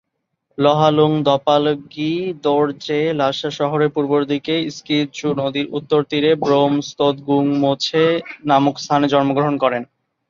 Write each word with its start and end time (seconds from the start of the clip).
ল্হা-লুং-দ্পালগ্যি-র্দো-র্জে 0.57 3.01
Lhasa 3.19 3.49
শহরের 3.59 3.89
পূর্বদিকে 3.95 4.55
স্ক্যিদ-চু 4.77 5.27
নদীর 5.41 5.67
উত্তর 5.77 5.99
তীরে 6.09 6.31
'ব্রোম-স্তোদ-গুং-মো-ছে 6.35 8.03
নামক 8.45 8.79
স্থানে 8.79 9.07
জন্মগ্রহণ 9.13 9.55
করেন। 9.63 9.83